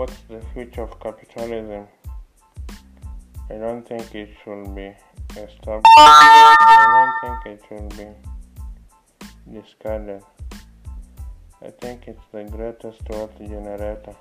[0.00, 1.86] what's the future of capitalism?
[3.50, 4.94] I don't think it should be
[5.32, 5.98] established.
[5.98, 8.06] I don't think it should be
[9.52, 10.22] discarded.
[11.62, 14.16] I think it's the greatest wealth generator.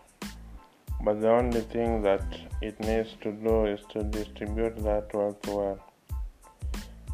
[1.06, 2.28] But the only thing that
[2.62, 5.80] it needs to do is to distribute that wealth well.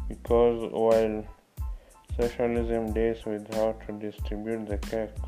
[0.08, 1.24] Because while
[2.18, 5.22] socialism deals with how to distribute the cake,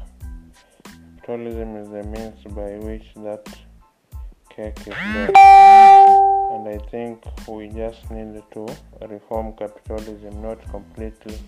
[1.29, 3.47] capitalism is the means by which that
[4.49, 5.37] cake is made.
[6.53, 8.67] And I think we just need to
[9.07, 11.39] reform capitalism, not completely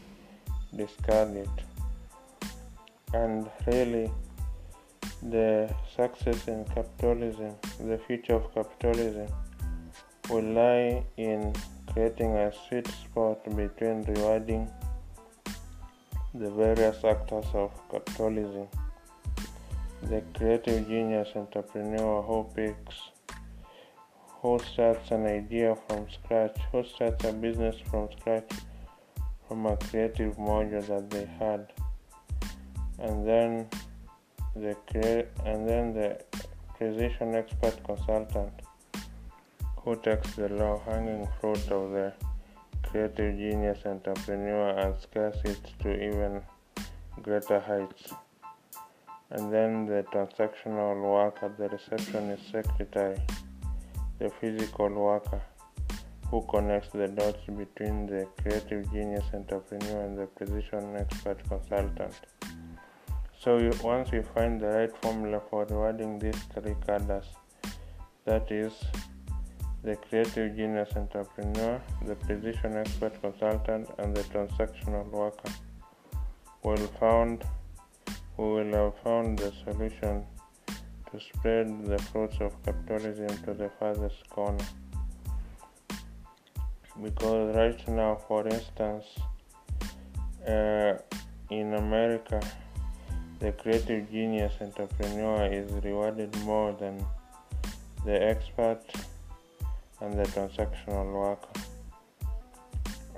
[0.76, 1.48] discard it.
[3.14, 4.12] And really,
[5.22, 9.28] the success in capitalism, the future of capitalism,
[10.28, 11.54] will lie in
[11.90, 14.70] creating a sweet spot between rewarding
[16.34, 18.68] the various actors of capitalism
[20.02, 23.10] the creative genius entrepreneur who picks
[24.40, 28.50] who starts an idea from scratch who starts a business from scratch
[29.46, 31.72] from a creative module that they had.
[32.98, 33.68] And then
[34.54, 36.20] the crea- and then the
[36.76, 38.52] precision expert consultant
[39.76, 42.12] who takes the low hanging fruit of the
[42.82, 46.42] creative genius entrepreneur and scales it to even
[47.22, 48.14] greater heights
[49.30, 53.20] and then the transactional worker, the receptionist secretary,
[54.18, 55.40] the physical worker
[56.30, 62.14] who connects the dots between the creative genius entrepreneur and the precision expert consultant.
[63.38, 67.24] So you, once you find the right formula for rewarding these three cadres,
[68.26, 68.72] that is
[69.82, 75.52] the creative genius entrepreneur, the precision expert consultant, and the transactional worker,
[76.62, 77.44] will found
[78.40, 80.24] we will have found the solution
[81.10, 84.64] to spread the fruits of capitalism to the farthest corner.
[87.02, 89.04] Because right now, for instance,
[90.48, 90.94] uh,
[91.50, 92.40] in America,
[93.40, 97.04] the creative genius entrepreneur is rewarded more than
[98.06, 98.80] the expert
[100.00, 101.60] and the transactional worker.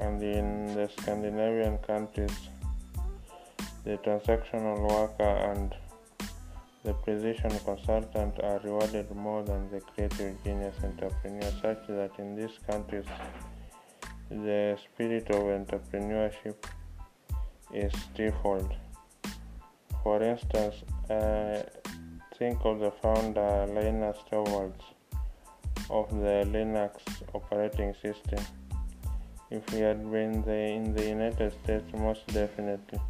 [0.01, 2.37] And in the Scandinavian countries,
[3.85, 5.75] the transactional worker and
[6.85, 12.59] the precision consultant are rewarded more than the creative genius entrepreneur, such that in these
[12.69, 13.05] countries
[14.31, 16.57] the spirit of entrepreneurship
[17.73, 18.73] is stifled.
[20.03, 20.77] For instance,
[21.11, 21.63] uh,
[22.37, 24.83] think of the founder Linus Torvalds
[25.91, 26.99] of the Linux
[27.35, 28.45] operating system.
[29.51, 33.01] If he had been the, in the United States, most definitely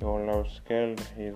[0.00, 1.34] scaled his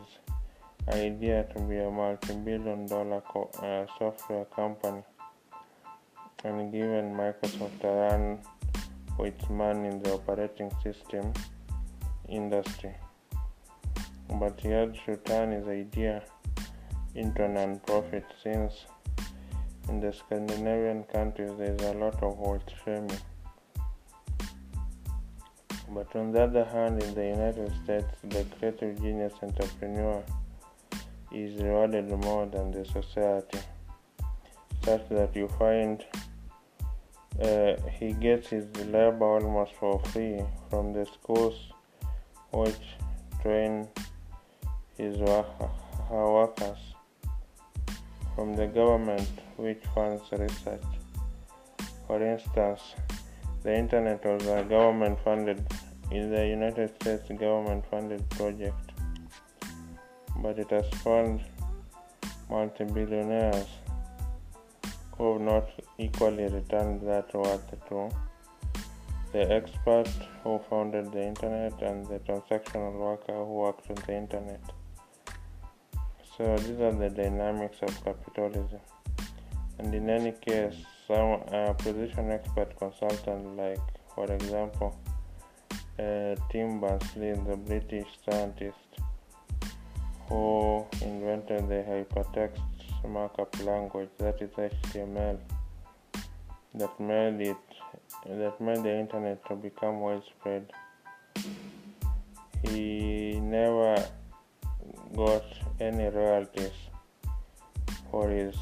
[0.88, 5.02] idea to be a multi-billion dollar co- uh, software company
[6.44, 8.38] and given Microsoft a run
[9.16, 11.32] for its man in the operating system
[12.28, 12.94] industry.
[14.40, 16.22] But he had to turn his idea
[17.14, 18.86] into a non-profit since
[19.88, 23.18] in the Scandinavian countries there is a lot of wealth shaming.
[25.94, 30.24] But on the other hand, in the United States, the creative genius entrepreneur
[31.30, 33.60] is rewarded more than the society,
[34.84, 36.04] such that you find
[37.40, 41.54] uh, he gets his labor almost for free from the schools
[42.50, 42.86] which
[43.42, 43.86] train
[44.98, 46.78] his workers,
[48.34, 50.82] from the government which funds research.
[52.08, 52.80] For instance,
[53.62, 55.64] the internet was a government funded
[56.14, 58.92] in the United States government funded project,
[60.42, 61.40] but it has spawned
[62.48, 63.66] multi billionaires
[65.16, 68.10] who have not equally returned that worth to
[69.32, 70.08] the expert
[70.42, 74.60] who founded the internet and the transactional worker who worked on the internet.
[76.36, 78.80] So these are the dynamics of capitalism.
[79.78, 80.76] And in any case,
[81.08, 83.80] some uh, position expert consultant like
[84.14, 84.96] for example
[85.96, 88.78] Tim Berners-Lee, the British scientist
[90.28, 92.60] who invented the hypertext
[93.08, 95.38] markup language, that is HTML,
[96.74, 97.56] that made it
[98.26, 100.72] that made the internet to become widespread.
[102.62, 104.04] He never
[105.14, 105.44] got
[105.80, 106.72] any royalties
[108.10, 108.56] for his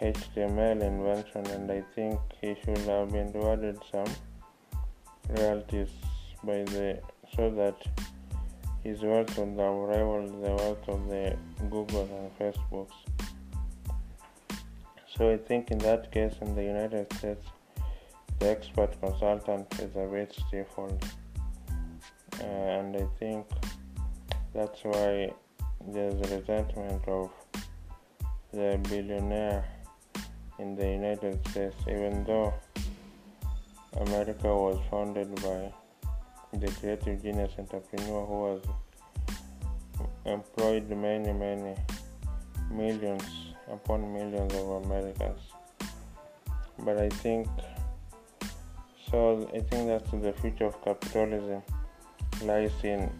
[0.00, 4.06] HTML invention, and I think he should have been rewarded some
[5.38, 5.88] royalties
[6.42, 7.00] by the
[7.36, 7.76] so that
[8.82, 11.36] his wealth would have rivaled the wealth of the
[11.68, 12.98] Google and Facebooks.
[15.16, 17.44] So I think in that case, in the United States,
[18.38, 21.04] the expert consultant is a bit stifled,
[22.40, 23.46] uh, and I think
[24.54, 25.30] that's why
[25.88, 27.30] there's resentment of
[28.52, 29.64] the billionaire
[30.58, 32.54] in the United States, even though
[33.96, 35.72] America was founded by
[36.52, 38.62] the creative genius entrepreneur who has
[40.24, 41.76] employed many, many
[42.70, 43.24] millions
[43.70, 45.40] upon millions of Americans.
[46.78, 47.48] But I think
[49.10, 49.48] so.
[49.54, 51.62] I think that the future of capitalism
[52.42, 53.10] lies in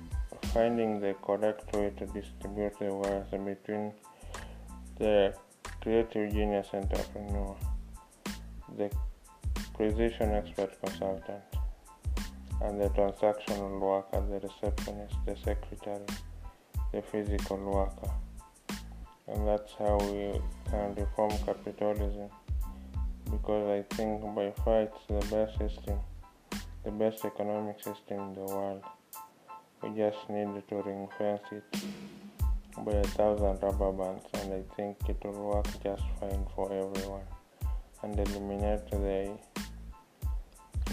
[0.53, 3.93] finding the correct way to distribute the wealth between
[4.99, 5.35] the
[5.81, 7.57] creative genius entrepreneur,
[8.77, 8.91] the
[9.81, 11.41] precision expert consultant,
[12.61, 16.05] and the transactional worker, the receptionist, the secretary,
[16.93, 18.11] the physical worker.
[19.27, 20.39] And that's how we
[20.69, 22.29] can reform capitalism
[23.31, 25.99] because I think by far it's the best system,
[26.85, 28.85] the best economic system in the world.
[29.83, 31.65] We just need to ring fence it
[32.85, 37.25] by a thousand rubber bands, and I think it will work just fine for everyone
[38.03, 38.99] and eliminate the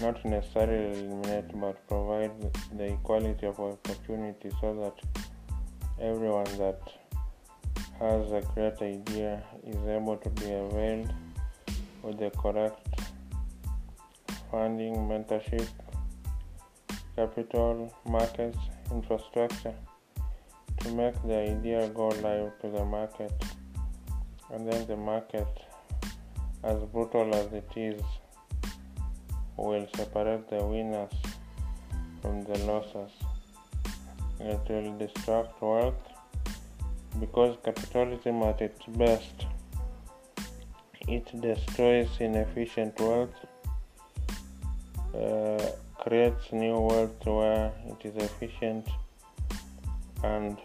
[0.02, 2.32] not necessarily eliminate but provide
[2.78, 5.24] the equality of opportunity so that
[6.00, 6.80] everyone that
[8.00, 11.12] has a great idea is able to be availed
[12.04, 12.88] with the correct
[14.52, 15.68] funding, mentorship,
[17.16, 18.60] capital, markets,
[18.92, 19.74] infrastructure
[20.80, 23.34] to make the idea go live to the market.
[24.52, 25.48] And then the market
[26.64, 28.02] as brutal as it is
[29.58, 31.14] will separate the winners
[32.22, 33.12] from the losers
[34.40, 36.06] it will destruct wealth
[37.20, 39.46] because capitalism at its best
[41.08, 43.40] it destroys inefficient wealth
[45.16, 45.66] uh,
[46.04, 48.88] creates new wealth where it is efficient
[50.24, 50.58] and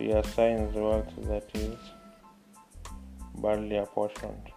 [0.00, 1.78] reassigns wealth that is
[3.36, 4.50] badly apportioned.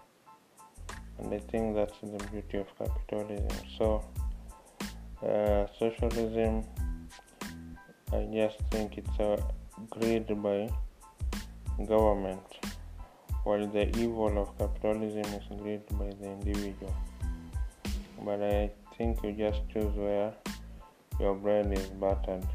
[1.20, 3.48] And I think that's the beauty of capitalism.
[3.78, 4.04] So,
[5.22, 6.64] uh, socialism,
[8.12, 9.42] I just think it's a
[9.90, 10.70] greed by
[11.86, 12.42] government,
[13.44, 16.96] while the evil of capitalism is greed by the individual.
[18.24, 20.34] But I think you just choose where
[21.20, 22.46] your bread is buttered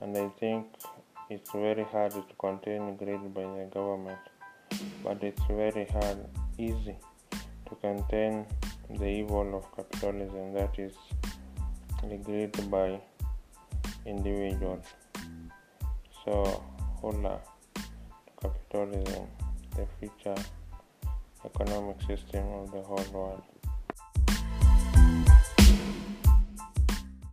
[0.00, 0.66] and I think
[1.30, 4.18] it's very hard to contain greed by the government,
[5.02, 6.18] but it's very hard,
[6.58, 6.96] easy
[7.68, 8.46] to contain
[8.90, 10.94] the evil of capitalism that is
[12.24, 13.00] greed by
[14.04, 14.86] individuals.
[16.24, 16.62] So,
[17.00, 17.40] hola
[18.40, 19.26] capitalism,
[19.74, 20.42] the future
[21.44, 23.42] economic system of the whole world.